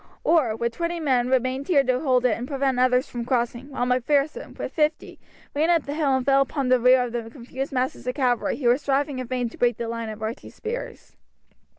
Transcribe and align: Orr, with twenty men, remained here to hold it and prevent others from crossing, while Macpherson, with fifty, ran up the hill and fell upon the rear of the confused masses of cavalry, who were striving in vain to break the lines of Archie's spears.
Orr, 0.23 0.55
with 0.55 0.73
twenty 0.73 0.99
men, 0.99 1.29
remained 1.29 1.67
here 1.67 1.83
to 1.83 1.99
hold 1.99 2.25
it 2.25 2.35
and 2.35 2.47
prevent 2.47 2.79
others 2.79 3.07
from 3.07 3.23
crossing, 3.23 3.69
while 3.69 3.85
Macpherson, 3.85 4.55
with 4.55 4.73
fifty, 4.73 5.19
ran 5.53 5.69
up 5.69 5.83
the 5.85 5.93
hill 5.93 6.15
and 6.15 6.25
fell 6.25 6.41
upon 6.41 6.69
the 6.69 6.79
rear 6.79 7.03
of 7.03 7.11
the 7.11 7.29
confused 7.29 7.71
masses 7.71 8.07
of 8.07 8.15
cavalry, 8.15 8.57
who 8.57 8.67
were 8.67 8.79
striving 8.79 9.19
in 9.19 9.27
vain 9.27 9.47
to 9.49 9.59
break 9.59 9.77
the 9.77 9.87
lines 9.87 10.11
of 10.13 10.23
Archie's 10.23 10.55
spears. 10.55 11.17